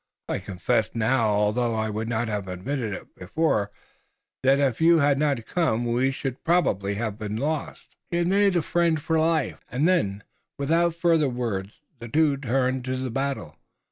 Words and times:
I 0.27 0.39
confess 0.39 0.95
now 0.95 1.27
although 1.27 1.75
I 1.75 1.91
would 1.91 2.09
not 2.09 2.27
have 2.27 2.47
admitted 2.47 2.91
it 2.93 3.13
before, 3.13 3.69
that 4.41 4.57
if 4.59 4.81
you 4.81 4.97
had 4.97 5.19
not 5.19 5.45
come 5.45 5.85
we 5.85 6.09
should 6.09 6.43
probably 6.43 6.95
have 6.95 7.19
been 7.19 7.35
lost." 7.35 7.95
He 8.09 8.17
had 8.17 8.25
made 8.27 8.55
a 8.55 8.63
friend 8.63 8.99
for 8.99 9.19
life, 9.19 9.63
and 9.69 9.87
then, 9.87 10.23
without 10.57 10.95
further 10.95 11.29
words 11.29 11.81
the 11.99 12.07
two 12.09 12.37
turned 12.37 12.83
to 12.85 12.97
the 12.97 13.11
battle. 13.11 13.57